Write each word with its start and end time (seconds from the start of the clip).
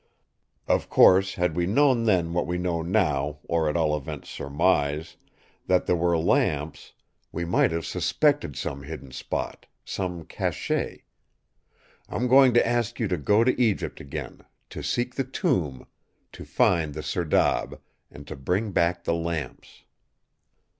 Of 0.67 0.89
course, 0.89 1.35
had 1.35 1.55
we 1.55 1.67
known 1.67 2.05
then 2.05 2.33
what 2.33 2.47
we 2.47 2.57
now 2.57 2.81
know 2.81 3.37
or 3.43 3.69
at 3.69 3.77
all 3.77 3.95
events 3.95 4.31
surmise, 4.31 5.15
that 5.67 5.85
there 5.85 5.95
were 5.95 6.17
lamps, 6.17 6.93
we 7.31 7.45
might 7.45 7.69
have 7.69 7.85
suspected 7.85 8.55
some 8.55 8.81
hidden 8.81 9.11
spot, 9.11 9.67
some 9.85 10.25
cachet. 10.25 11.03
I 12.09 12.15
am 12.15 12.27
going 12.27 12.51
to 12.55 12.67
ask 12.67 12.99
you 12.99 13.07
to 13.09 13.17
go 13.17 13.41
out 13.41 13.43
to 13.43 13.61
Egypt 13.61 13.99
again; 14.01 14.41
to 14.71 14.81
seek 14.81 15.13
the 15.13 15.23
tomb; 15.23 15.85
to 16.31 16.45
find 16.45 16.95
the 16.95 17.03
serdab; 17.03 17.79
and 18.09 18.25
to 18.25 18.35
bring 18.35 18.71
back 18.71 19.03
the 19.03 19.13
lamps! 19.13 19.83